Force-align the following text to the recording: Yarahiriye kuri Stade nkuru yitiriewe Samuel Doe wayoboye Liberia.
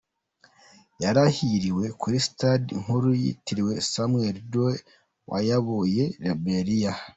Yarahiriye 1.03 1.87
kuri 2.01 2.17
Stade 2.27 2.71
nkuru 2.83 3.07
yitiriewe 3.21 3.73
Samuel 3.91 4.37
Doe 4.51 4.75
wayoboye 5.29 6.03
Liberia. 6.23 6.91